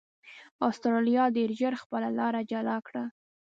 اسټرالیا 0.67 1.23
ډېر 1.35 1.49
ژر 1.59 1.73
خپله 1.83 2.07
لار 2.17 2.33
جلا 2.51 2.77
کړه. 2.87 3.03